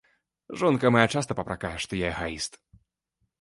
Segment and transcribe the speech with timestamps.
[0.61, 2.59] Жонка мая часта папракае, што я эгаіст.